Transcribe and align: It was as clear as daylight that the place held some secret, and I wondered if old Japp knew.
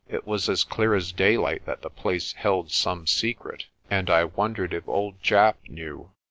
It 0.09 0.25
was 0.25 0.49
as 0.49 0.63
clear 0.63 0.95
as 0.95 1.11
daylight 1.11 1.65
that 1.67 1.83
the 1.83 1.89
place 1.91 2.33
held 2.33 2.71
some 2.71 3.05
secret, 3.05 3.67
and 3.87 4.09
I 4.09 4.23
wondered 4.23 4.73
if 4.73 4.89
old 4.89 5.21
Japp 5.21 5.57
knew. 5.69 6.09